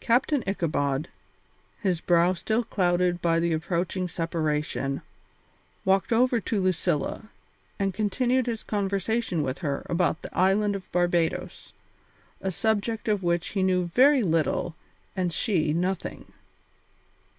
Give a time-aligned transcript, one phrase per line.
[0.00, 1.08] Captain Ichabod,
[1.82, 5.02] his brow still clouded by the approaching separation,
[5.84, 7.28] walked over to Lucilla
[7.78, 11.74] and continued his conversation with her about the island of Barbadoes,
[12.40, 14.76] a subject of which he knew very little
[15.14, 16.32] and she nothing.